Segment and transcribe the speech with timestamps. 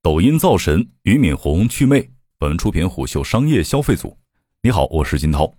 [0.00, 2.08] 抖音造神，俞敏洪祛魅。
[2.38, 4.16] 本文出品虎嗅商业消费组。
[4.62, 5.52] 你好，我是金涛。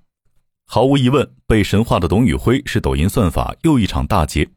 [0.66, 4.48] 毫无疑问，被神化的董宇辉是抖音算法又一场大劫。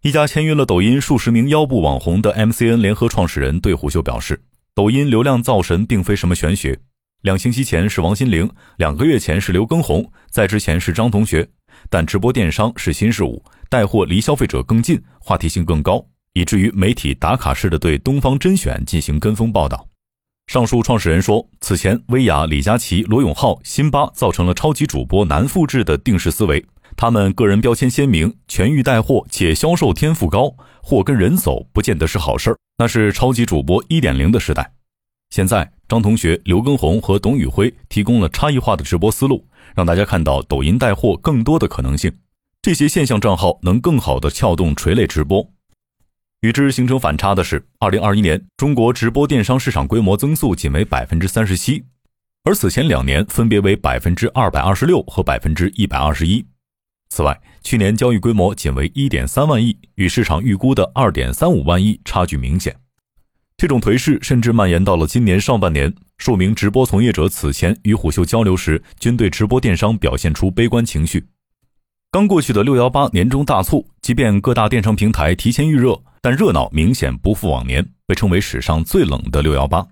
[0.00, 4.42] 一家签约了抖音数十名腰部网红的 MCN 联合创始人对虎嗅表示，
[4.74, 6.80] 抖音流量造神并非什么玄学。
[7.20, 11.46] 两星期前是王心凌，两个月前是刘畊宏，在之前是张同学。
[11.90, 16.02] 但直播电商是新事物，带货离消费者更近，话题性更高。
[16.34, 19.88] 以至于媒体打卡式的对东方甄选进行跟风报道。
[20.48, 26.64] 上述创始人说，此前薇娅、李佳琦、罗永浩、辛巴造成了超级主播难复制的定式思维，
[26.96, 32.56] 他们个人标签鲜明，全域带货且销售天赋高，货跟人走不见得是好事儿。
[32.78, 34.72] 那是超级主播一点零的时代。
[35.30, 42.12] 现在，张同学、刘畊宏和董宇辉提供了差异化的直播思路，让大家看到抖音带货更多的可能性。
[42.60, 45.51] 这些现象账号能更好的撬动垂类直播。
[46.42, 51.84] 与之形成反差的是，二零二一年中国直播电商市场规模增速仅为百分之三十七，
[52.42, 56.44] 而此前两年分别为百分之二百二十六和百分之一百二十一。
[57.10, 62.74] 此外，去年交易规模仅为一点三万亿，与市场预估的二点三五万亿差距明显。
[63.56, 65.94] 这种颓势甚至蔓延到了今年上半年。
[66.18, 71.24] 数名直播从业者此前与虎嗅交流时，均对直播电商表现出悲观情绪。
[72.10, 79.84] 刚过去的六幺八年中大促，即便各大电商平台提前预热，但热闹明显不复往年，被称为史上最冷的六幺八。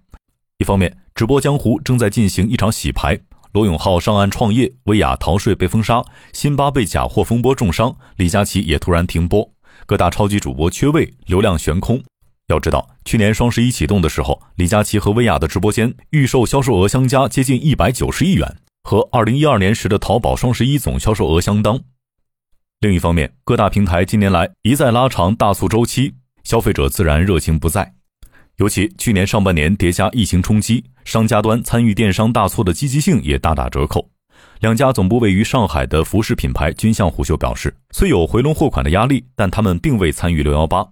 [0.59, 3.19] 一方面，直播江湖正在进行一场洗牌，
[3.51, 9.51] 罗永浩上岸创业，薇娅逃税被封杀，辛巴被假货风波重伤，李佳琦也突然停播，
[9.87, 12.01] 各大超级主播缺位，流量悬空。
[12.47, 21.81] 要知道，去年双十一启动的时候，李佳琦和薇娅的直播间预售销售额相加接近一百九十亿元，和二零一二年时的淘宝双十一总销售额相当。
[22.79, 26.15] 另一方面，各大平台近年来一再拉长大促周期，
[26.45, 27.95] 消费者自然热情不在。
[28.57, 34.11] 尤其去年上半年叠加疫情冲击，商家端参与电商大促的积极性也大打折扣。
[34.61, 40.87] 两家总部位于上海的服饰品牌均向虎嗅表示，虽有回笼货款的压力，但他们并未参与六幺八。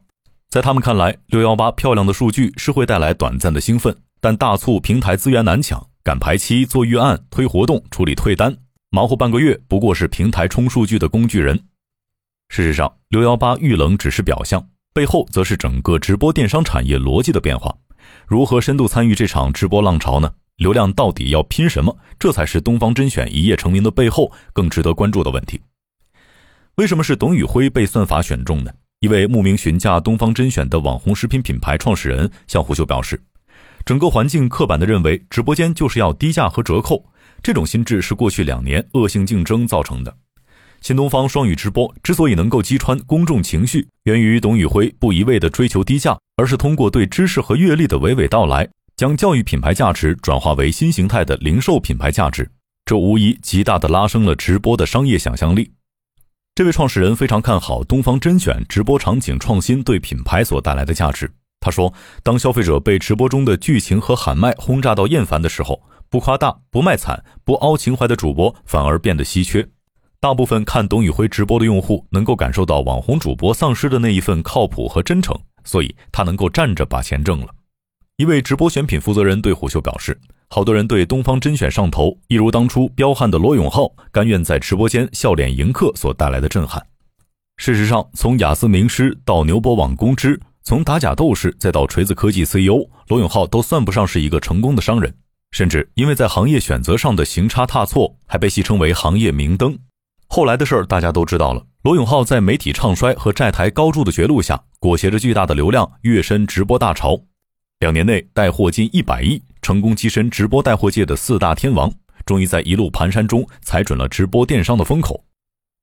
[0.49, 8.57] 在他们看来，六幺八漂亮的数据是会带来短暂的兴奋，但大促平台资源难抢，赶排期、做预案、推活动、处理退单，
[8.89, 11.55] 忙活半个月不过是平台冲数据的工具人。
[12.49, 14.67] 事实上，六幺八遇冷只是表象，
[14.99, 17.73] 背后则是整个直播电商产业逻辑的变化。
[18.27, 20.29] 如何深度参与这场直播浪潮呢？
[20.57, 21.97] 流量到底要拼什么？
[22.19, 25.61] 这才是东方甄选一夜成名的背后更值得关注的问题。
[26.75, 28.73] 为什么是董宇辉被算法选中呢？
[28.99, 33.23] 一位慕名询价东方甄选的网红食品品牌创始人向胡秀表示，
[33.85, 37.05] 整个环境刻板的认为直播间就是要低价和折扣，
[37.41, 40.13] 这种心智是过去两年恶性竞争造成的。
[40.81, 52.49] 新东方双语直播之所以能够击穿公众情绪，源于董宇辉不一味地追求低价，而是通过对知识和阅历的娓娓道来，将教育品牌价值转化为新形态的零售品牌价值。
[52.85, 55.71] 这无疑极大地拉升了直播的商业想象力。
[56.55, 61.31] 这位创始人非常看好东方甄选直播场景创新对品牌所带来的价值。
[61.61, 69.69] 他说：“当消费者被直播中的剧情和喊麦轰炸到厌烦的时候，不夸大、不卖惨、不凹情怀的主播反而变得稀缺。”
[70.21, 77.47] 大部分看董宇辉直播的用户能够感受到网红主播丧失的那一份靠谱和真诚，所以他能够站着把钱挣了。
[78.17, 80.19] 一位直播选品负责人对虎嗅表示
[80.51, 86.85] ：“好多人对东方甄选上头，一如当初彪悍的罗永浩甘愿在直播间笑脸迎客所带来的震撼。
[87.57, 95.15] 事实上，从雅思名师到牛博网公知，从打假斗士再到锤子科技 CEO，罗永浩都算不上是一个成功的商人，
[95.53, 99.79] 甚至因为在行业选择上的行差踏错，还被戏称为行业明灯。”
[100.29, 101.65] 后来的事儿大家都知道了。
[101.83, 107.19] 罗永浩在媒体唱衰和债台高筑的绝路下，裹挟着巨大的流量跃身直播大潮，
[107.81, 111.91] 两年内带货近一百亿，成功跻身直播带货界的四大天王。
[112.27, 115.25] 终于在一路蹒跚中踩准了直播电商的风口。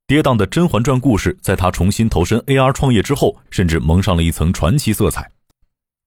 [0.06, 5.28] 跌宕的《甄嬛传》故事，在他重新投身 AR 创业之后，甚至蒙上了一层传奇色彩。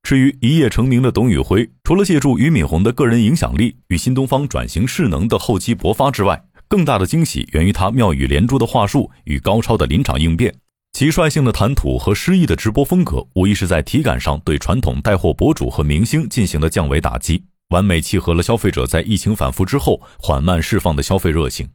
[0.01, 10.53] 至于一夜成名的董宇辉，除了借助俞敏洪的个人影响力与新东方转型势能的厚积薄发之外，更大的惊喜源于他妙语连珠的话术与高超的临场应变，
[10.93, 21.67] 其率性的谈吐和诗意的直播风格，无疑是在体感上对传统带货博主和明星进行了降维打击，完美契合了消费者在疫情反复之后缓慢释放的消费热情。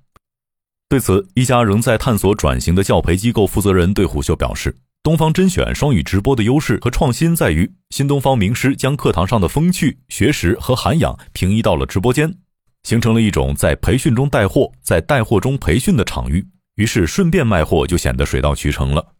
[0.88, 12.32] 对此，一家仍在探索转型的教培机构负责人对虎嗅表示：“东方甄选双语直播的优势和创新在于，新东方名师将课堂上的风趣、学识和涵养平移到了直播间。”
[12.84, 16.46] 形成了一种在培训中带货，在带货中培训的场域，
[16.76, 19.14] 于是顺便卖货就显得水到渠成了。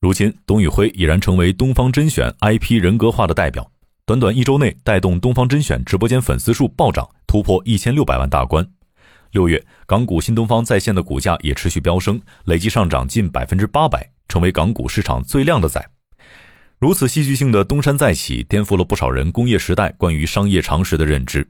[0.00, 3.70] 如今，董宇辉已然成为东方甄选 IP 人格化的代表，
[4.04, 8.66] 短短一周内带动东方甄选直播间粉丝数暴涨，突破一千六百万大关。
[9.30, 15.88] 六月，港股新东方在线的股价也持续飙升，累计上涨近百分之八百，成为港股市场最靓的仔。
[16.78, 21.48] 如此戏剧性的东山再起，颠覆了不少人工业时代关于商业常识的认知。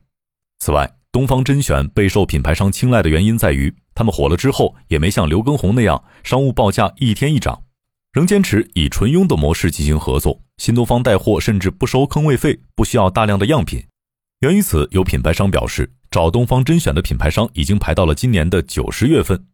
[0.59, 7.65] 此外，东方甄选备受品牌商青睐的原因在于，他们火了之后也没像刘畊宏那样商务报价一天一涨，
[8.15, 10.41] 仍坚持以纯佣的模式进行合作。
[10.57, 13.85] 新东方带货甚至不收坑位费，不需要大量的样品。
[14.41, 19.45] 源于此，有品牌商表示，找东方甄选的品牌商已经排到了今年的九十月份。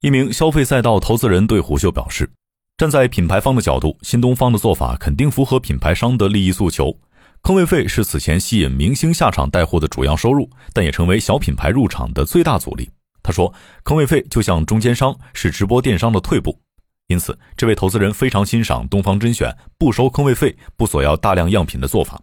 [0.00, 2.30] 一名消费赛道投资人对虎嗅表示，
[2.78, 6.98] 站在品牌方的角度，新东方的做法肯定符合品牌商的利益诉求。
[7.42, 12.90] 坑位费是此前吸引明星下场带货的主要收入，但也成为小品牌入场的最大阻力。
[13.22, 13.52] 他说
[13.82, 16.60] ：“坑位费就像中间商，是直播电商的退步。”
[17.08, 22.20] 因此，这位投资人非常欣赏东方甄选不收坑位费、不索要大量样品的做法。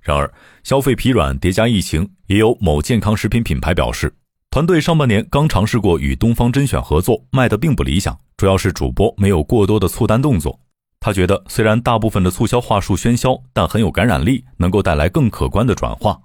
[0.00, 0.32] 然而，
[0.64, 4.12] 消费疲软叠加疫情，也有某健康食品品牌表示，
[4.50, 10.58] 团队上半年刚尝试过与东方甄选合作，卖的并不理想，主要是主播没有过多的促单动作。
[11.00, 16.20] 他觉得，虽然大部分的促销话术喧嚣，但很有感染力，能够带来更可观的转化。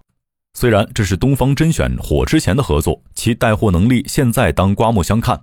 [0.56, 5.40] 虽然这是东方甄选火之前的合作，其带货能力现在当刮目相看。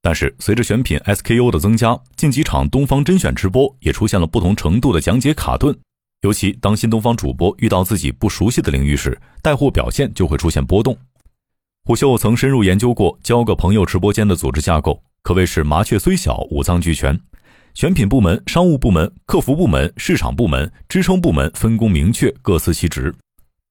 [0.00, 5.78] 但是，随着选品 SKU 的增加，近几场东方甄选直播也出现了不同程度的讲解卡顿。
[6.22, 10.96] 尤其当新东方主播遇到自己不熟悉的领域时，带货表现就会出现波动。
[11.84, 17.18] 虎嗅曾深入研究过交个朋友直播间的组织架构，可谓是麻雀虽小，五脏俱全。
[17.74, 23.14] 选品部门、商务部门、客服部门、市场部门、支撑部门分工明确，各司其职。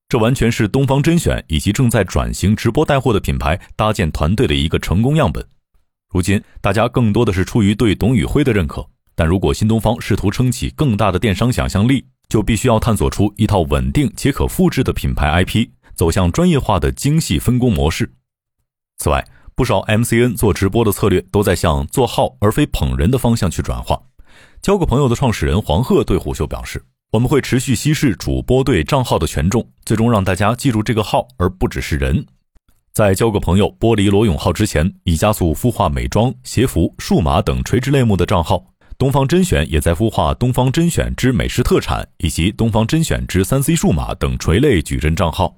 [0.09, 5.45] 这完全是东方甄选以及正在转型直播带货的品牌搭建团队的一个成功样本。
[6.12, 18.12] 如今，大家更多的是出于对董宇辉的认可，但如果新东方试图撑起更大的电商想象力，就必须要探索出一套稳定且可复制的品牌 IP，走向专业化的精细分工模式。
[18.98, 19.25] 此外，
[19.56, 24.00] 不少 MCN 做直播的策略都在向做号而非捧人的方向去转化。
[24.62, 32.25] 交个朋友的创始人黄鹤对虎嗅表示：“我们会持续稀释主播对账号的权重，最终让大家记住这个号，而不只是人。”
[32.94, 38.63] 在交个朋友剥离罗永浩之前，已加速孵化美妆、鞋服、数码等垂直类目的账号。
[38.98, 45.56] 东方甄选也在孵化东方甄选之美食特产以及东方甄选之三 C 数码等垂类矩阵账号。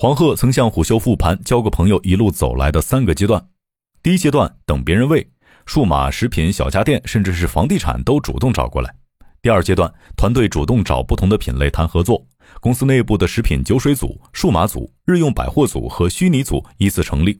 [0.00, 3.48] 黄鹤曾向虎嗅复盘交个朋友一路走来的三个阶段：
[4.00, 5.28] 第一阶段等别人喂，
[5.66, 8.88] 数码食品、小家电，甚至是房地产都主动找过来；
[9.42, 12.24] 第二阶段，团队主动找不同的品类谈合作，
[12.60, 17.32] 公司内部的食品酒水组、数码组、日用百货组和虚拟组依次成立；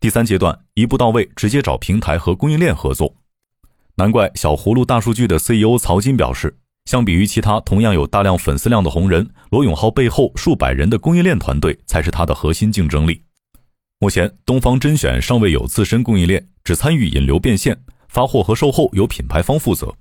[0.00, 3.14] 第三阶段，一步到位，直接找平台和供应链合作。
[3.94, 6.58] 难怪小葫芦大数据的 CEO 曹金表示。
[6.84, 13.22] 相比于其他同样有大量粉丝量的红人，罗永浩背后数百人的供应链团队才是他的核心竞争力。
[13.98, 17.76] 目前，东方甄选尚未有自身供应链，只参与引流变现，
[18.08, 19.94] 发货和售后由品牌方负责。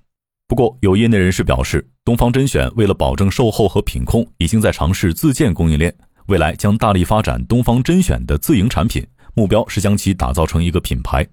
[0.45, 5.95] 不过，有业内人士表示，东方甄选为了保证售后和品控，已经在尝试自建供应链，
[6.27, 11.25] 未来将大力发展东方甄选的自营产品，目标是将其打造成一个品牌。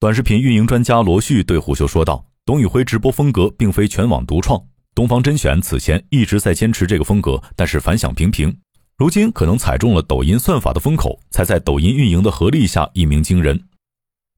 [0.00, 2.26] 短视频运营专家罗旭对虎嗅说道。
[2.46, 4.64] 董宇辉直播风格并非全网独创，
[4.94, 8.56] 东方甄选此前一直在坚持这个风格，但是反响平平。
[8.96, 13.60] 如今可能踩中了抖音算法的风口，才在抖音运营的合力下一鸣惊人。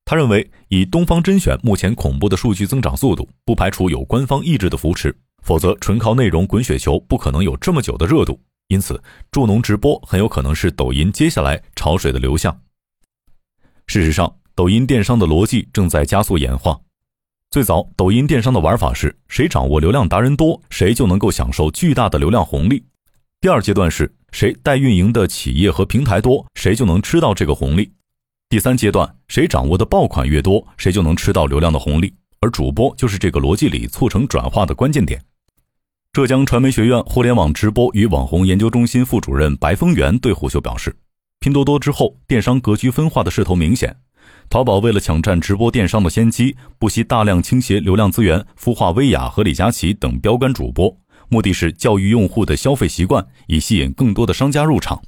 [0.07, 8.41] 他认为，以东方甄选目前恐怖的数据增长速度，不排除有官方意志的扶持，否则纯靠内容滚雪球不可能有这么久的热度。
[8.69, 8.99] 因此，
[9.31, 12.59] 助农直播很有可能是抖音接下来潮水的流向。
[13.87, 16.81] 事实上，抖音电商的逻辑正在加速演化。
[17.51, 22.85] 最早，抖音电商的玩法是谁掌握流量达人多，谁就能够享受巨大的流量红利。
[23.41, 27.91] 第二阶段是谁代运营的企业和平台多，谁就能吃到这个红利。
[28.51, 32.13] 第三阶段，谁掌握的爆款越多，谁就能吃到流量的红利。
[32.41, 35.19] 而主播就是这个逻辑里促成转化的关键点。
[36.13, 40.95] 浙江传媒学院互联网直播与网红研究中心副主任白峰源对虎嗅表示，
[41.41, 43.97] 拼多多之后，电商格局分化的势头明显。
[44.51, 50.97] 淘宝为了抢占直播电商的先机，不惜大量倾斜流量资源，孵化薇娅和李佳琦等标杆主播，
[51.29, 55.03] 目的是教育用户的消费习惯，以吸引更多的商家入场。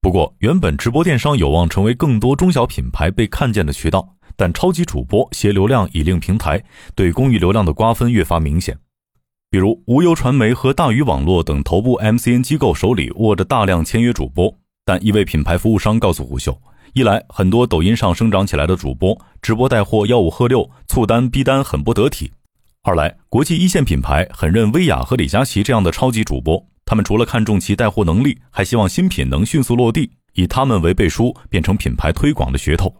[0.00, 6.62] 不过，原本直播电商有望成为更多中小品牌被看见的渠道，但超级主播携流量以令平台，
[6.94, 8.78] 对公域流量的瓜分越发明显。
[9.50, 16.56] 比如，无忧传媒和大鱼网络等头部 MCN 机构手里握着大量签约主播，但一位品牌服务商告诉胡秀。
[16.94, 22.30] 一来，很多抖音上生长起来的主播直播带货吆五喝六、促单逼单很不得体；
[22.82, 32.92] 二来，国际一线品牌很认薇娅和李佳琦这样的超级主播，他们除了看重其带货能力，还希望新品能迅速落地，以他们为背书，变成品牌推广的噱头。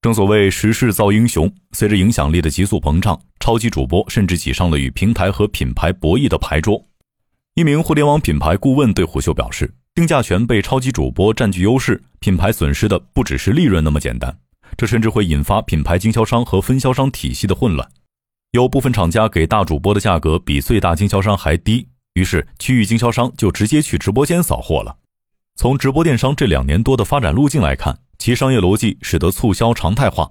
[0.00, 6.80] 正所谓时势造英雄，随着影响力的急速膨胀，超级主播甚至挤上了与平台和品牌博弈的牌桌。
[7.54, 14.32] 一名互联网品牌顾问对虎嗅表示，定价权被超级主播占据优势，品牌损失的不只是利润那么简单，
[14.76, 17.90] 这甚至会引发品牌经销商和分销商体系的混乱。
[18.52, 24.98] 有部分厂家给大主播的价格比最大经销商还低，于是区域经销商就直接去直播间扫货了。
[25.56, 30.30] 从直播电商这两年多的发展路径来看，其商业逻辑使得促销常态化，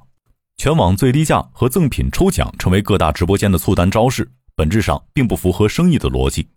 [0.56, 6.48] 全网最低价和赠品抽奖成为各大直播间的促单招式，本质上并不符合生意的逻辑。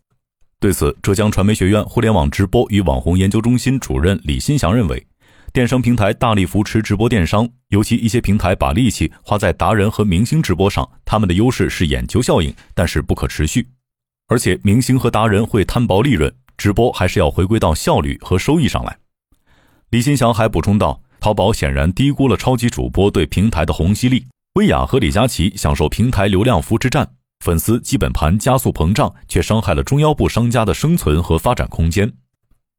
[0.61, 5.07] 对此，浙江传媒学院互联网直播与网红研究中心主任李新祥认为。
[5.55, 13.67] 电商平台大力扶持直播电商，尤其一些平台把力气花在达人和明星直播上，他们的优势是眼球效应，但是不可持续。
[14.29, 18.99] 而且明星和达人会摊薄利润，直播还是要回归到效率和收益上来。
[19.89, 24.27] 李新祥还补充道：“淘宝显然低估了超级主播对平台的虹吸力。
[24.55, 27.09] 薇娅和李佳琦享受平台流量扶持战，
[27.41, 32.11] 粉丝基本盘加速膨胀，却伤害了中腰部商家的生存和发展空间。”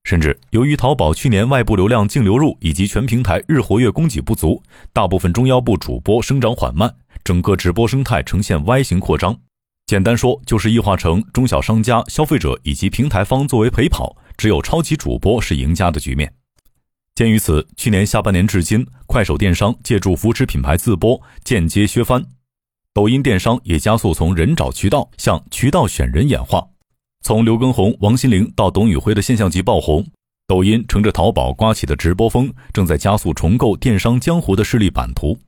[0.04, 6.92] 甚至由于淘宝去年外部流量净流入以及全平台日活跃供给不足，大部分中腰部主播生长缓慢，
[7.24, 9.38] 整个直播生态呈现 Y 型扩张。
[9.86, 16.34] 简单说，就是异化成中小商家、消费者以及平台方作为陪跑，只有超级主播是赢家的局面。
[17.14, 22.24] 鉴于此，去年下半年至今，快手电商借助扶持品牌自播，间接削藩；
[22.94, 26.68] 抖音电商也加速从人找渠道向渠道选人演化。
[27.24, 30.06] 从刘畊宏、王心凌到董宇辉的现象级爆红，
[30.46, 35.40] 抖音乘着淘宝刮起的直播风，正在加速重构电商江湖的势力版图。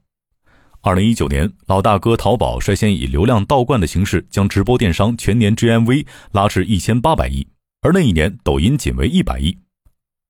[0.80, 7.46] 二零一九年，老大哥淘宝率先以流量倒灌的形式，将直播电商全年 GMV 拉至一千八百亿，
[7.82, 9.58] 而那一年抖音仅为一百亿。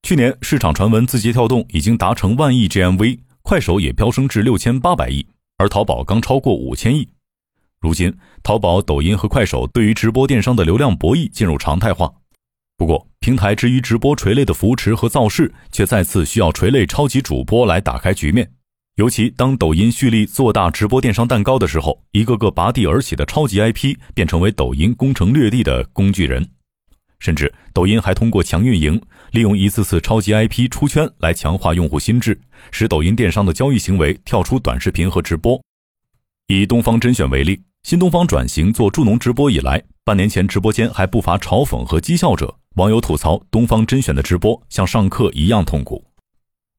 [0.02, 5.28] 去年市场传闻字节跳动已经达成万亿 GMV，快手也飙升至六千八百亿，
[5.64, 7.08] 而淘宝刚超过五千亿。
[7.80, 12.12] 如今，淘宝、抖音和快手对于直播电商的流量博弈进入常态化。
[12.78, 18.52] 不过，平台之于直播垂类的扶持和造势，却再次需要垂类超级主播来打开局面。
[18.96, 26.46] 尤其当抖音蓄力做大直播电商蛋糕的时候，一个个拔地而起的超级 IP 便成为抖音攻城略地的工具人。
[27.20, 29.02] 甚至，抖音还通过强运营，
[29.34, 35.60] 利用一次次超级 IP 出圈来强化用户心智，使抖音电商的交易行为跳出短视频和直播。
[36.46, 37.60] 以东方甄选为例。
[37.82, 42.56] 新东方转型做助农直播以来，半年前直播间还不乏嘲讽和讥笑者。
[42.76, 46.06] 网友吐槽东方甄选的直播像上课一样痛苦。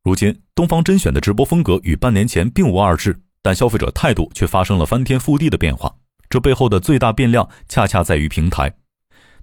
[0.04, 5.92] 如今，东方甄选的直播风格与半年前并无二致，但消费者态度却发生了翻天覆地的变化。
[6.30, 8.72] 这背后的最大变量恰恰在于平台。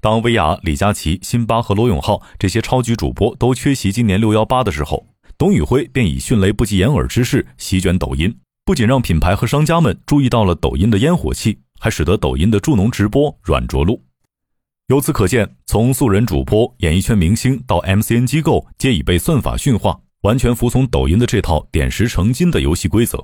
[0.02, 5.06] 当薇娅、李佳琦、辛巴和罗永浩这些超级主播都缺席今年六幺八的时候，
[5.38, 8.36] 董宇辉便以迅雷不及掩耳之势席卷抖音。
[8.66, 14.02] 不仅让品牌和商家们注意到了抖音的烟火气，还使得抖音的助农直播软着陆。
[14.88, 23.24] 由此可见，从素人主播、演艺圈明星到 MCN 机构，皆已被算法驯化，完全服从抖音的这套点石成金的游戏规则。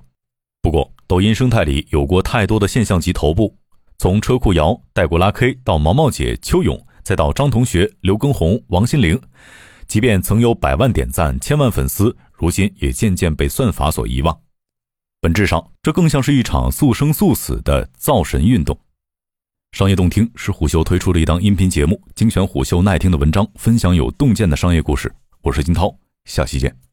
[0.61, 3.57] 不过，抖音生态里有过太多的现象级头部，
[3.99, 9.19] 从车库瑶、带过拉 K 到毛毛姐、邱勇，再到张同学、刘畊宏、王心凌，
[9.87, 14.39] 即便曾有百万点赞、千万粉丝，如今也渐渐被算法所遗忘。
[15.19, 18.77] 本质上，这更像是一场速生速死的造神运动。
[19.71, 25.11] 商业洞听是虎嗅推出的一档音频节目，精选虎嗅耐听的文章，分享有洞见的商业故事。
[25.41, 25.93] 我是金涛，
[26.25, 26.86] 下期见。